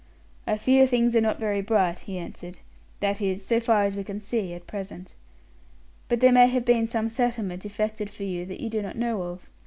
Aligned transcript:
"I 0.47 0.57
fear 0.57 0.87
things 0.87 1.15
are 1.15 1.21
not 1.21 1.37
very 1.39 1.61
bright," 1.61 1.99
he 1.99 2.17
answered. 2.17 2.57
"That 3.01 3.21
is, 3.21 3.45
so 3.45 3.59
far 3.59 3.83
as 3.83 3.95
we 3.95 4.03
can 4.03 4.19
see 4.19 4.55
at 4.55 4.65
present. 4.65 5.13
But 6.09 6.21
there 6.21 6.31
may 6.31 6.47
have 6.47 6.65
been 6.65 6.87
some 6.87 7.07
settlement 7.07 7.67
effected 7.67 8.09
for 8.09 8.23
you 8.23 8.43
that 8.47 8.61
you 8.61 8.67
do 8.71 8.81
not 8.81 8.95
know 8.97 9.21
of. 9.21 9.47